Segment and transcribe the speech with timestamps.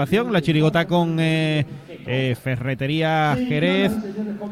[0.00, 1.66] La chirigota con eh,
[2.06, 3.92] eh, Ferretería Jerez,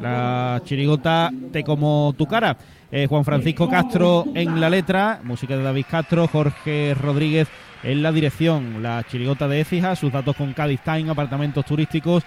[0.03, 2.55] la chirigota Te como tu cara.
[2.93, 7.49] Eh, Juan Francisco Castro en la letra, música de David Castro, Jorge Rodríguez
[7.83, 12.25] en la dirección, la chirigota de Écija, sus datos con Cádiz Time, apartamentos turísticos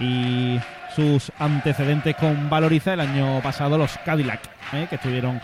[0.00, 0.58] y
[0.96, 4.40] sus antecedentes con Valoriza el año pasado los Cadillac,
[4.88, 5.38] que estuvieron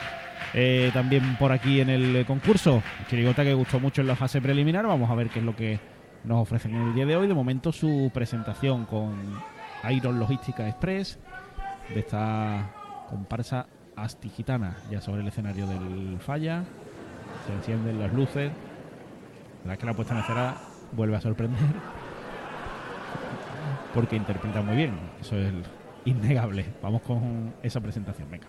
[0.95, 2.83] también por aquí en el concurso.
[3.11, 5.90] Chirigota que gustó mucho en la fase preliminar, vamos a ver qué es lo que
[6.25, 7.27] nos ofrecen en el día de hoy.
[7.27, 9.15] De momento su presentación con
[9.91, 11.19] Iron Logística Express
[11.93, 12.71] de esta
[13.09, 16.65] comparsa astigitana ya sobre el escenario del falla.
[17.47, 18.53] Se encienden las luces.
[19.65, 20.55] La que la puesta en escena
[20.93, 21.61] vuelve a sorprender
[23.95, 24.95] porque interpreta muy bien.
[25.21, 25.53] Eso es
[26.05, 26.67] innegable.
[26.83, 28.31] Vamos con esa presentación.
[28.31, 28.47] Venga.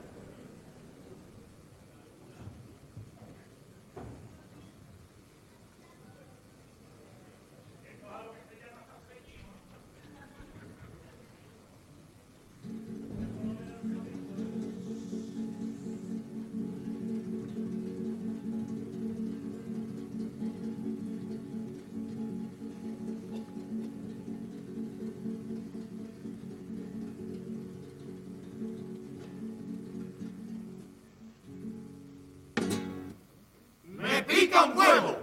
[34.76, 35.18] Huevo.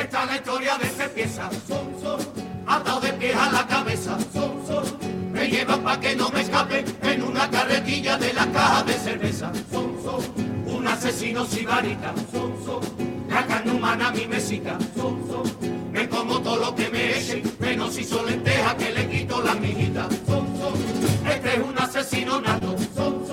[0.00, 2.20] Esta es la historia de este pieza, son, son,
[2.66, 4.84] atado de pies a la cabeza, son, son,
[5.32, 9.52] me llevan pa' que no me escape en una carretilla de la caja de cerveza,
[9.70, 10.20] son, son,
[10.66, 12.80] un asesino sibarita, son, son,
[13.28, 17.94] la carne humana mi mesita, son, son, me como todo lo que me echen, menos
[17.94, 22.76] si son lentejas que le quito las mijitas, son, son, este es un asesino nato,
[22.94, 23.27] son, son,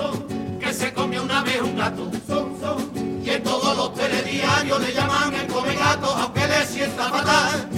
[1.55, 6.07] vez un gato, son, son, y en todos los telediarios le llaman el come gato,
[6.07, 7.69] aunque le sienta fatal.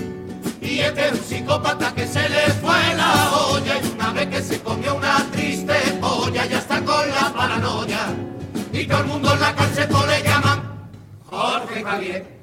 [0.62, 4.42] Y este es un psicópata que se le fue la olla y una vez que
[4.42, 8.08] se comió una triste olla ya está con la paranoia.
[8.74, 10.90] Y todo el mundo en la cárcel le llaman
[11.26, 12.38] Jorge Javier.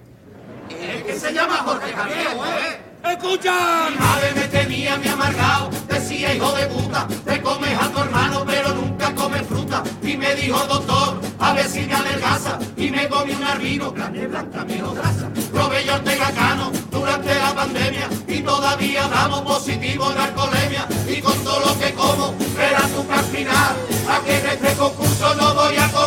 [0.71, 3.11] El que se llama Jorge Javier, ¿eh?
[3.11, 3.91] ¡Escucha!
[3.91, 8.44] Mi madre me tenía, mi amargado, decía hijo de puta, te comes a tu hermano
[8.47, 9.63] pero nunca comes fruta.
[10.04, 14.26] Y me dijo doctor, a ver si me adelgaza, y me comí un arbino, carne
[14.26, 15.31] blanca, menos grasa.
[15.50, 15.94] Probé yo
[16.34, 20.87] Cano durante la pandemia, y todavía damos positivo en alcoholemia.
[21.09, 23.76] Y con todo lo que como, verás que al final,
[24.10, 26.03] aquí en este concurso no voy a comerme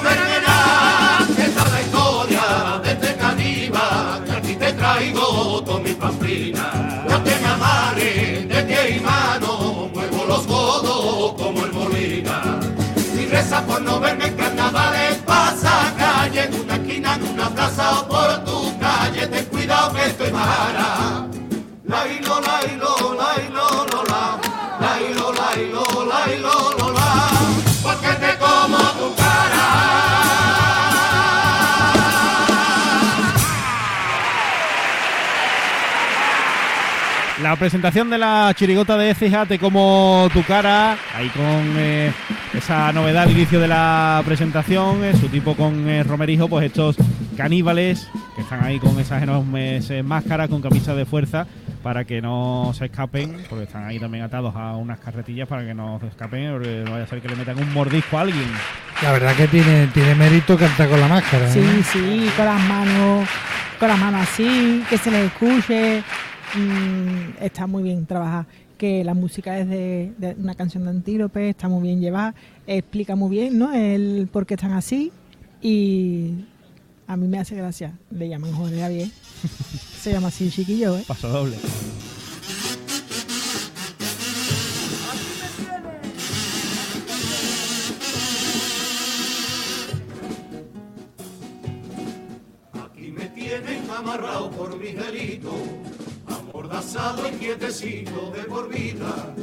[14.68, 19.94] carnavales, pasa calle, en una esquina, en una plaza o por tu calle, ten cuidado
[19.94, 21.07] que estoy mara.
[37.48, 42.12] La presentación de la chirigota de Fíjate como tu cara, ahí con eh,
[42.54, 46.98] esa novedad al inicio de la presentación, eh, su tipo con eh, Romerijo, pues estos
[47.38, 51.48] caníbales que están ahí con esas enormes eh, máscaras, con camisas de fuerza,
[51.82, 55.74] para que no se escapen, porque están ahí también atados a unas carretillas para que
[55.74, 58.52] no se escapen, porque no vaya a ser que le metan un mordisco a alguien.
[59.02, 61.48] La verdad que tiene, tiene mérito cantar con la máscara.
[61.48, 61.54] ¿eh?
[61.54, 63.26] Sí, sí, con las manos,
[63.80, 66.04] con las manos así, que se les escuche.
[66.56, 68.46] Mm, está muy bien trabajar.
[68.78, 72.36] Que la música es de, de una canción de Antílope, está muy bien llevada,
[72.68, 73.74] explica muy bien, ¿no?
[73.74, 75.12] El por qué están así
[75.62, 76.46] y
[77.08, 77.98] a mí me hace gracia.
[78.12, 79.10] Le llaman Jorge Javier.
[80.02, 81.04] Se llama así el chiquillo, ¿eh?
[81.08, 81.58] Paso doble.
[92.74, 95.54] Aquí me tienen amarrado por mis delitos,
[96.78, 99.34] amordazado y quietecito de por vida.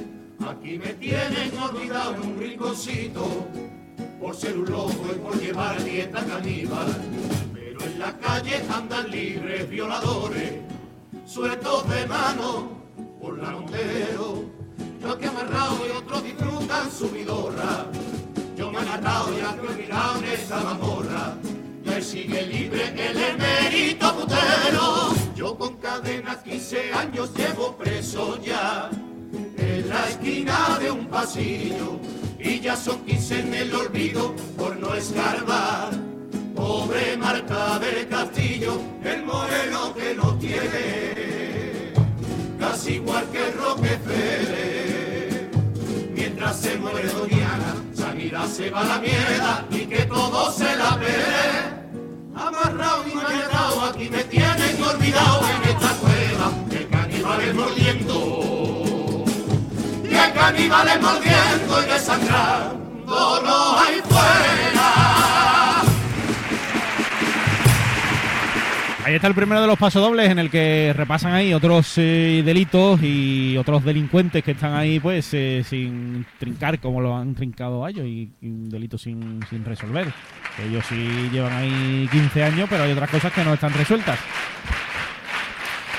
[0.49, 3.49] Aquí me tienen olvidado en un rinconcito,
[4.21, 6.87] por ser un loco y por llevar dieta caníbal.
[7.53, 10.53] Pero en la calle andan libres violadores,
[11.27, 12.69] sueltos de mano
[13.21, 14.45] por la Montero.
[15.01, 17.87] Yo aquí amarrado y otros disfrutan su vidorra.
[18.57, 21.35] Yo me he y he olvidado en esa mamorra.
[21.85, 23.19] Y él sigue libre el
[30.25, 32.01] esquina de un pasillo.
[32.39, 35.91] Y ya son 15 en el olvido por no escarbar.
[36.55, 41.93] pobre Marta del Castillo, el moreno que no tiene,
[42.59, 45.51] casi igual que Rockefeller.
[46.15, 50.97] Mientras se muere Doñana, Sanidad se va a la mierda y que todo se la
[50.97, 51.17] ve.
[52.37, 58.34] Amarrado y mañanao, aquí me tienen olvidado en esta cueva, el caníbal es mordiendo.
[60.35, 64.95] Es mordiendo y desangrando no hay fuera.
[69.05, 73.01] Ahí está el primero de los pasodobles en el que repasan ahí otros eh, delitos
[73.03, 77.91] y otros delincuentes que están ahí pues eh, sin trincar como lo han trincado a
[77.91, 80.13] ellos y, y un delito sin, sin resolver.
[80.67, 84.19] Ellos sí llevan ahí 15 años, pero hay otras cosas que no están resueltas.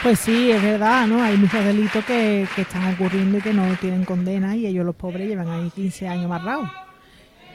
[0.06, 1.24] Pues sí, es verdad, ¿no?
[1.24, 4.96] Hay muchos delitos que, que están ocurriendo y que no tienen condena y ellos los
[4.96, 6.70] pobres llevan ahí 15 años amarrados.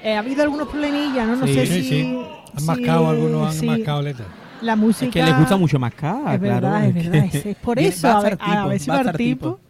[0.03, 1.37] Eh, ha habido algunos problemillas, ¿no?
[1.37, 1.89] No Sí, sé sí, si...
[1.89, 2.19] sí.
[2.55, 4.27] Han si- marcado, algunos han sí, marcado letras.
[4.63, 5.07] La música...
[5.07, 6.41] Es que les gusta mucho más acá, Es claro.
[6.41, 7.25] verdad, es que- verdad.
[7.33, 9.61] Es, es por eso, a ver, estar a tipo, ver si va estar tipo.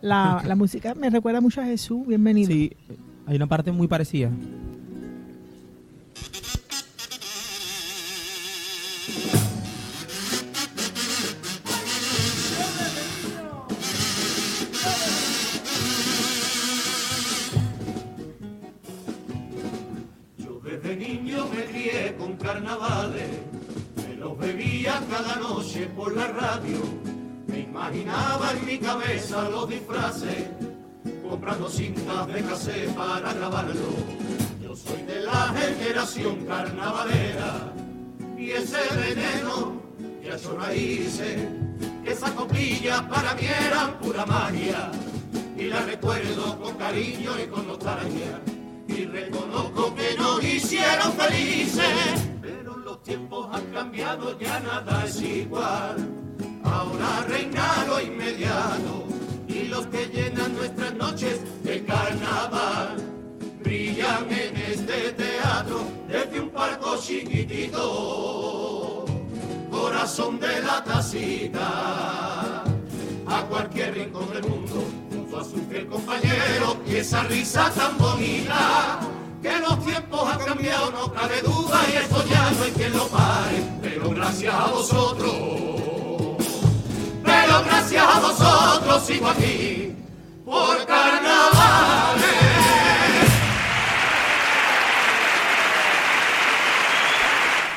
[0.00, 2.50] La, la música me recuerda mucho a Jesús, bienvenido.
[2.50, 2.72] Sí,
[3.26, 4.30] hay una parte muy parecida.
[32.96, 33.74] Para grabarlo.
[34.60, 37.72] Yo soy de la generación carnavalera
[38.36, 39.80] y ese veneno
[40.20, 41.38] que ha hecho raíces,
[42.04, 44.90] esas copillas para mí eran pura magia
[45.56, 48.40] y la recuerdo con cariño y con nostalgia
[48.88, 55.96] y reconozco que nos hicieron felices pero los tiempos han cambiado ya nada es igual
[56.64, 59.15] ahora reina lo inmediato
[59.56, 62.96] y los que llenan nuestras noches de carnaval.
[63.62, 67.76] Brillan en este teatro desde un parco chiquitito
[69.70, 72.64] corazón de la tacita.
[73.28, 79.00] A cualquier rincón del mundo junto a su fiel compañero y esa risa tan bonita
[79.42, 83.08] que los tiempos han cambiado no cabe duda y esto ya no hay quien lo
[83.08, 85.75] pare pero gracias a vosotros
[87.90, 89.92] gracias a vosotros sigo aquí
[90.44, 92.24] por carnavales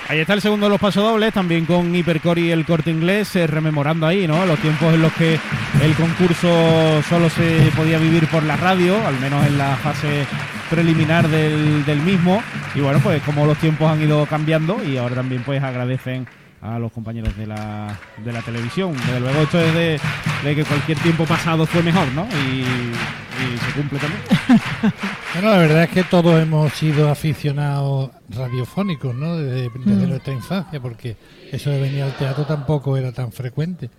[0.08, 3.46] Ahí está el segundo de los pasodobles, también con Hipercore y el corte inglés, eh,
[3.46, 4.44] rememorando ahí, ¿no?
[4.48, 5.40] Los tiempos en los que
[5.84, 10.26] el concurso solo se podía vivir por la radio, al menos en la fase
[10.68, 12.42] preliminar del, del mismo.
[12.74, 16.26] Y bueno, pues como los tiempos han ido cambiando y ahora también pues agradecen
[16.62, 18.94] a los compañeros de la, de la televisión.
[18.94, 20.00] Desde luego esto es de,
[20.44, 22.26] de que cualquier tiempo pasado fue mejor, ¿no?
[22.52, 24.22] Y, y se cumple también.
[25.36, 29.38] Bueno, la verdad es que todos hemos sido aficionados radiofónicos, ¿no?
[29.38, 30.10] Desde, desde Mm.
[30.10, 31.16] nuestra infancia, porque
[31.52, 33.92] eso de venir al teatro tampoco era tan frecuente.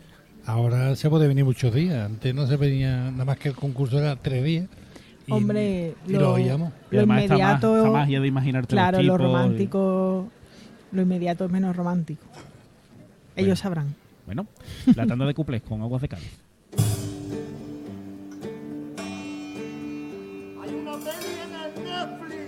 [0.45, 2.05] Ahora se puede venir muchos días.
[2.05, 4.67] Antes no se venía, nada más que el concurso era tres días.
[5.29, 6.73] y- Hombre, y lo, lo oíamos.
[6.91, 7.77] Y lo inmediato...
[7.79, 10.29] esta magia de imaginarte Claro, los lo y- romántico,
[10.91, 12.25] lo inmediato es menos romántico.
[13.37, 13.95] Ellos sabrán.
[14.27, 14.47] Bueno,
[14.95, 16.39] la tanda de cuplés con aguas de Cádiz.
[20.63, 22.41] Hay una peli en el Netflix.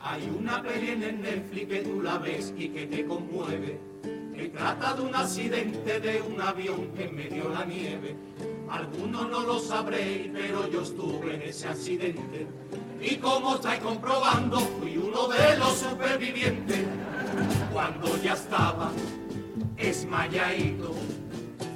[0.00, 3.80] Hay una peli en el Netflix que tú la ves y que te conmueve.
[4.34, 8.16] Que trata de un accidente de un avión en medio de la nieve.
[8.70, 12.46] Algunos no lo sabréis, pero yo estuve en ese accidente.
[13.02, 16.86] Y como estáis comprobando, fui uno de los supervivientes.
[17.72, 18.90] Cuando ya estaba
[19.76, 20.94] esmayadito,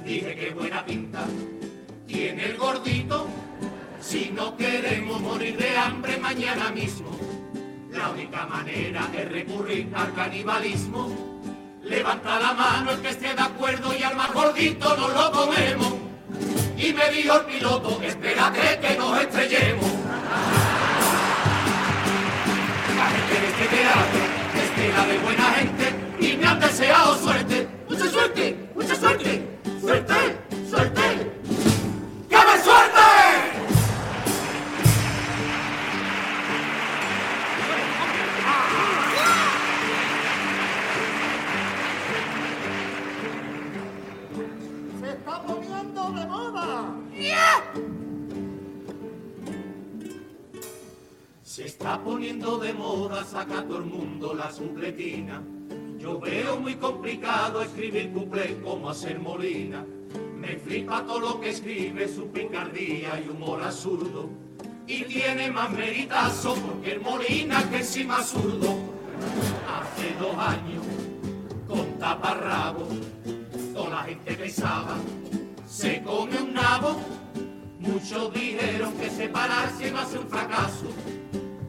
[0.05, 1.25] dije que buena pinta
[2.07, 3.27] tiene el gordito.
[3.99, 7.09] Si no queremos morir de hambre mañana mismo,
[7.91, 11.09] la única manera es recurrir al canibalismo.
[11.81, 15.93] Levanta la mano el que esté de acuerdo y al más gordito nos lo comemos.
[16.77, 19.94] Y me dijo el piloto, espérate que nos estrellemos.
[24.85, 27.67] Espera de buena gente y me han deseado suerte.
[27.89, 28.69] ¡Mucha suerte!
[28.75, 28.95] ¡Mucha!
[28.95, 29.54] ¡Suerte!
[56.65, 59.85] Muy complicado escribir cuplé como hacer molina.
[60.35, 64.31] Me flipa todo lo que escribe, su picardía y humor absurdo.
[64.87, 68.79] Y tiene más meritazo porque el Molina que encima zurdo.
[69.77, 70.83] Hace dos años,
[71.67, 72.87] con taparrabo,
[73.71, 74.95] toda la gente pensaba,
[75.67, 76.99] se come un nabo.
[77.77, 80.87] Muchos dijeron que separarse iba a ser un fracaso.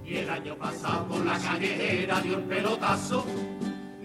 [0.07, 3.27] Y el año pasado por la callejera dio el pelotazo.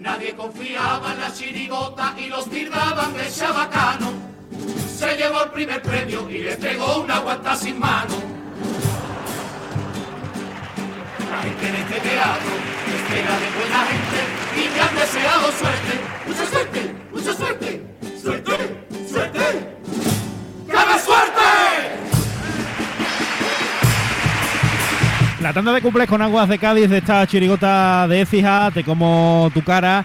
[0.02, 4.12] Nadie confiaba en la chirigota y los tildaban de chabacano.
[4.98, 8.16] Se llevó el primer premio y le pegó una guanta sin mano.
[11.30, 12.50] La gente en este teatro
[12.96, 14.20] espera de buena gente
[14.56, 16.00] y me han deseado suerte.
[16.26, 17.82] Mucha suerte, mucha suerte,
[18.20, 18.61] suerte.
[25.52, 29.50] La tanda de cumples con aguas de Cádiz de esta chirigota de Écija, te como
[29.52, 30.02] tu cara,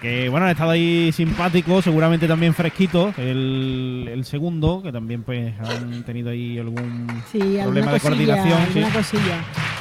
[0.00, 5.52] que bueno, han estado ahí simpático, seguramente también fresquito, el, el segundo, que también pues
[5.58, 8.58] han tenido ahí algún Sí, problema de cosilla, coordinación.
[8.72, 8.92] sí.
[8.96, 9.36] cosilla.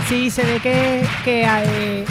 [0.10, 2.06] Sí, se ve que, que eh,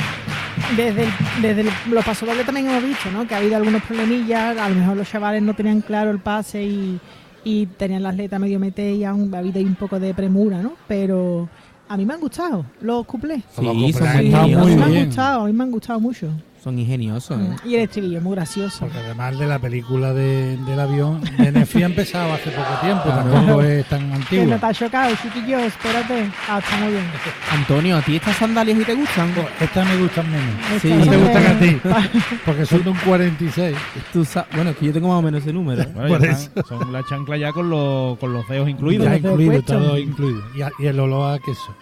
[0.76, 3.26] desde, el- desde el- los pasodobles también hemos visto, ¿no?
[3.26, 6.62] Que ha habido algunos problemillas, a lo mejor los chavales no tenían claro el pase
[6.62, 7.00] y,
[7.42, 10.62] y tenían las letras medio metidas y aún ha habido ahí un poco de premura,
[10.62, 10.74] ¿no?
[10.86, 11.48] Pero
[11.92, 13.42] a mí me han gustado los cuplés.
[13.54, 16.28] Sí, muy están a mí me han gustado, a mí me han gustado mucho.
[16.62, 17.40] Son ingeniosos.
[17.40, 17.56] ¿eh?
[17.64, 18.78] Y el estribillo es muy gracioso.
[18.80, 23.02] Porque además de la película de- del avión, de Nefi ha empezado hace poco tiempo,
[23.02, 23.30] Claro.
[23.32, 26.30] tampoco es tan Que no ha chocado, chiquillo, espérate.
[26.48, 27.04] Ah, está muy bien.
[27.50, 29.32] Antonio, ¿a ti estas sandalias y te gustan?
[29.34, 30.54] Pues Estas me gustan menos.
[30.80, 30.88] Sí.
[30.92, 31.80] ¿No te gustan a ti?
[32.46, 33.76] Porque son de un 46.
[34.12, 35.84] Tú bueno, es que yo tengo más o menos ese número.
[35.92, 36.48] Bueno, Por eso.
[36.54, 39.06] están- son la chancla ya con, los con los dedos incluidos.
[39.08, 40.40] Ya incluido, todo incluido.
[40.54, 41.74] Y, a- y el olor a queso.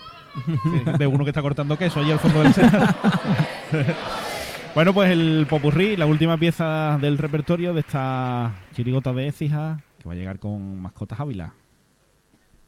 [0.47, 0.53] Sí,
[0.99, 2.53] de uno que está cortando queso allí al fondo del.
[4.75, 10.09] bueno, pues el popurrí, la última pieza del repertorio de esta chirigota de Écija, que
[10.09, 11.53] va a llegar con mascotas Ávila.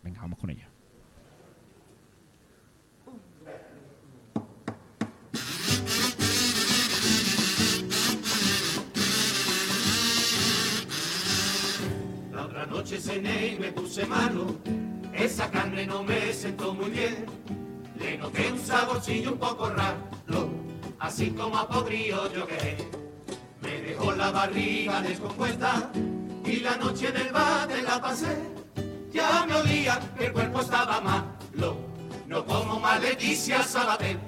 [0.02, 0.68] Venga, vamos con ella.
[12.32, 14.58] La otra noche cené y me puse malo.
[15.14, 17.26] Esa carne no me sentó muy bien.
[17.98, 20.50] Le noté un saborcillo un poco raro,
[21.02, 22.76] así como a podrido yo que
[23.60, 25.90] Me dejó la barriga descompuesta
[26.44, 28.36] y la noche en el bate la pasé.
[29.12, 31.76] Ya me olía que el cuerpo estaba malo,
[32.26, 34.18] no como más Leticia Sabater.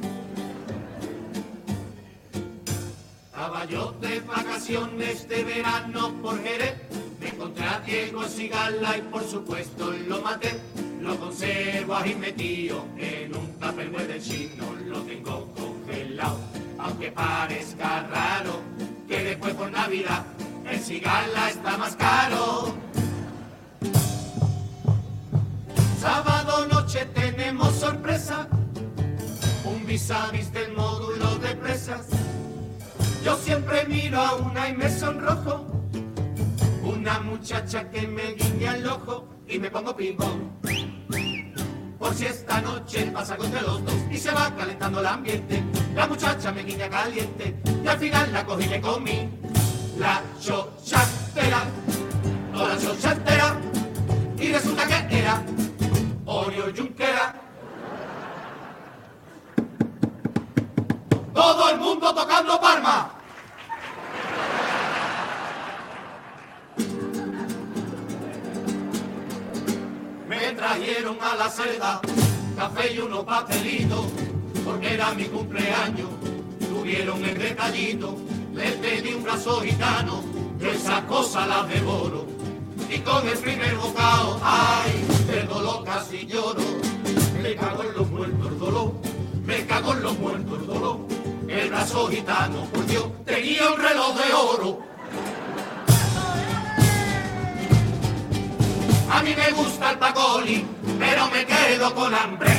[3.26, 6.74] Estaba yo de vacaciones de verano por Jerez.
[7.20, 10.60] Me encontré a Diego Sigala y por supuesto lo maté.
[11.00, 14.74] Lo conservo ahí metido en un tupperware del chino.
[14.86, 16.38] Lo tengo congelado,
[16.84, 18.60] aunque parezca raro
[19.08, 20.22] que después por Navidad
[20.70, 22.74] el Sigala está más caro.
[25.98, 28.48] Sábado noche tenemos sorpresa.
[29.64, 32.06] Un vis a vis del módulo de presas.
[33.24, 35.64] Yo siempre miro a una y me sonrojo.
[36.82, 40.93] Una muchacha que me guiña el ojo y me pongo ping-pong.
[42.04, 45.64] Por si esta noche pasa contra los dos y se va calentando el ambiente.
[45.94, 49.30] La muchacha me guiña caliente y al final la cogí y le comí.
[49.98, 51.62] La chochatera,
[52.54, 53.56] o la chochatera.
[54.38, 55.42] Y resulta que era
[56.26, 57.40] Oreo Junquera.
[61.32, 63.13] Todo el mundo tocando Parma.
[70.54, 72.00] Trajeron a la celda
[72.56, 74.06] café y unos pastelitos,
[74.64, 76.08] porque era mi cumpleaños.
[76.68, 78.16] Tuvieron el detallito,
[78.52, 80.22] le pedí un brazo gitano,
[80.58, 82.26] yo esa cosa la devoro.
[82.88, 86.62] Y con el primer bocado, ay, del dolor casi lloro.
[87.42, 88.92] Me cago en los muertos dolor,
[89.44, 90.98] me cago en los muertos el dolor.
[91.48, 94.93] El brazo gitano, por Dios, tenía un reloj de oro.
[99.14, 100.66] A mí me gusta el pacoli,
[100.98, 102.50] pero me quedo con hambre.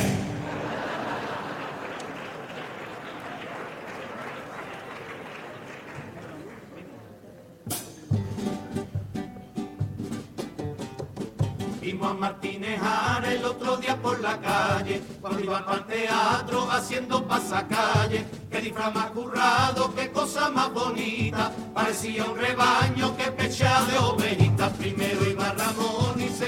[11.82, 12.80] Vimos a Martínez
[13.28, 18.26] el otro día por la calle, cuando iba el teatro haciendo pasacalle.
[18.50, 24.72] Qué disfraz más currado, qué cosa más bonita, parecía un rebaño que pecha de ovejitas.
[24.78, 26.45] Primero iba Ramón y Miguel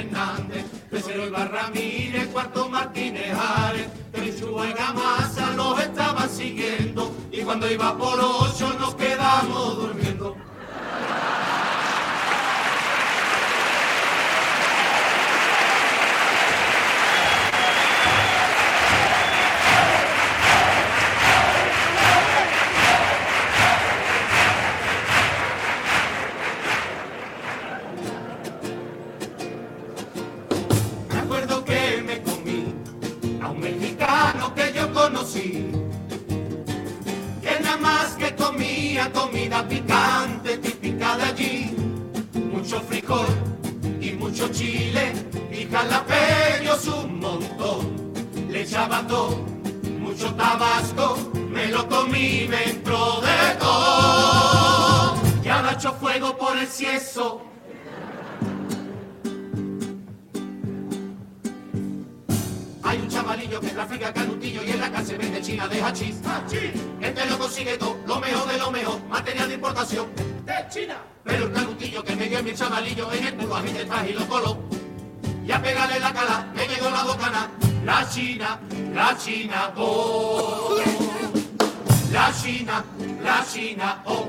[0.00, 7.70] Hernández, Tercero Ibar Ramírez, cuarto Martínez Ares, Trechúa y Gamasa los estaban siguiendo y cuando
[7.70, 9.99] iba por ocho nos quedamos dormidos.
[39.50, 41.76] Comida picante típica de allí,
[42.52, 43.26] mucho frijol
[44.00, 45.12] y mucho chile
[45.50, 48.12] y jalapeños un montón,
[48.48, 49.44] le echaba todo,
[49.98, 56.68] mucho tabasco, me lo comí, me entró de todo, y ahora echo fuego por el
[56.68, 57.49] cieso.
[63.50, 66.16] Un chavalillo que trafica canutillo y en la calle vende china de hachís.
[67.00, 70.06] Este lo consigue todo, lo mejor de lo mejor, material de importación
[70.44, 70.98] de China.
[71.24, 74.10] Pero el canutillo que me dio mi chavalillo en el culo a mí el traje
[74.10, 74.58] y lo coló.
[75.44, 77.50] Y a pegarle la cara, me llegó la bocana.
[77.84, 78.60] La China,
[78.94, 80.76] la China, oh.
[82.12, 82.84] La China,
[83.22, 84.28] la China, oh.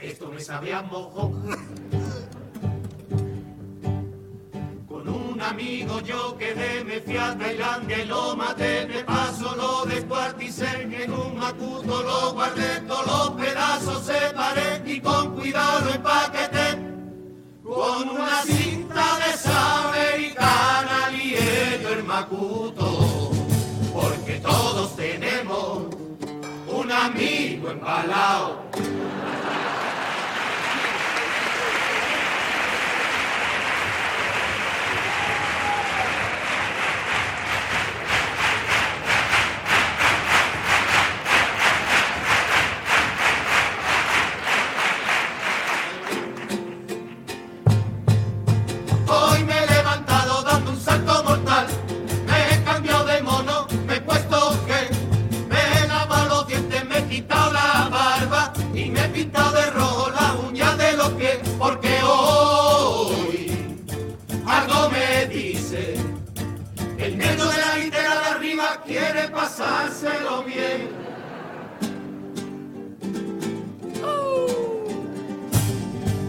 [0.00, 1.32] Esto me sabía mojo.
[5.42, 11.12] Amigo yo quedé, me fui a Tailandia y lo maté, me paso, lo descuarticé, en
[11.12, 16.92] un macuto lo guardé, todos los pedazos separé y con cuidado lo empaqueté.
[17.62, 21.10] Con una cinta de esa americana
[21.82, 23.30] yo el macuto,
[23.92, 25.86] porque todos tenemos
[26.68, 28.61] un amigo embalado.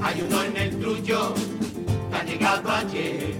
[0.04, 1.34] Hay uno en el trullo
[2.12, 3.36] que ha llegado ayer,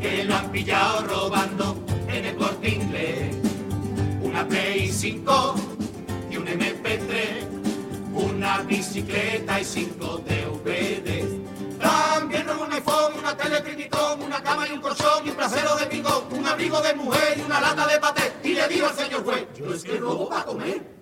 [0.00, 3.36] que lo han pillado robando en el corte inglés.
[4.22, 5.54] Una Play 5
[6.30, 7.48] y un MP3,
[8.14, 11.26] una bicicleta y cinco DVDs.
[11.80, 13.60] También robó un iPhone, una tele
[14.24, 17.40] una cama y un colchón y un brasero de bingo, un abrigo de mujer y
[17.40, 18.32] una lata de paté.
[18.44, 21.01] Y le digo al señor juez, yo es que robo para comer.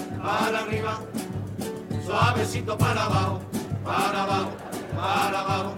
[0.21, 0.99] para arriba,
[2.05, 3.41] suavecito para abajo,
[3.83, 4.51] para abajo,
[4.95, 5.75] para abajo,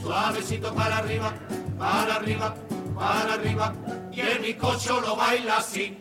[0.00, 1.32] suavecito para arriba,
[1.78, 2.54] para arriba,
[2.94, 3.74] para arriba,
[4.12, 5.98] y el bizcocho lo baila así.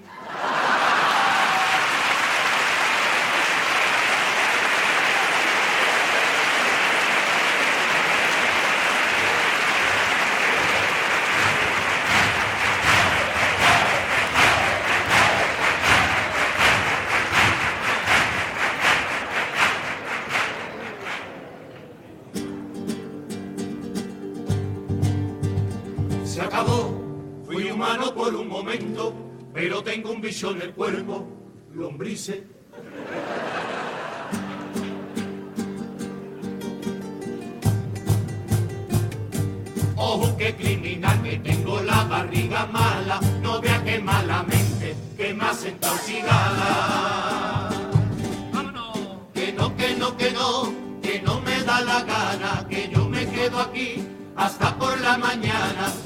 [30.41, 31.27] Bicho en el cuerpo,
[31.75, 32.43] lombrice.
[39.95, 45.54] Ojo que criminal, que tengo la barriga mala, no vea que malamente, que me ha
[45.54, 47.69] sentado cigala.
[49.36, 50.73] Que no, que no, que no,
[51.04, 56.00] que no me da la gana, que yo me quedo aquí hasta por la mañana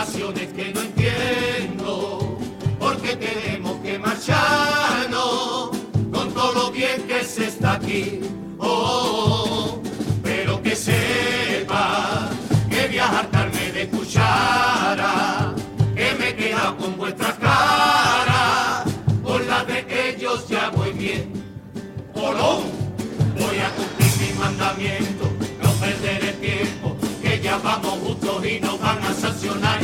[0.00, 2.38] razones que no entiendo,
[2.78, 5.70] porque tenemos que marcharnos
[6.10, 8.20] con todo lo bien que se está aquí.
[8.58, 9.78] Oh,
[10.22, 12.30] pero que sepa
[12.70, 15.54] que viajar tarde de cuchara,
[15.94, 17.34] que me he quedado con vuestras
[28.50, 29.80] vino van a sancionar